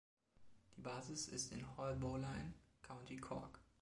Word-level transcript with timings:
Die 0.77 0.81
Basis 0.81 1.27
ist 1.27 1.51
in 1.51 1.77
Haulbowline, 1.77 2.55
County 2.81 3.17
Cork. 3.17 3.59